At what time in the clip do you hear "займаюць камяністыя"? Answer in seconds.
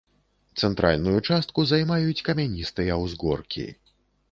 1.73-2.99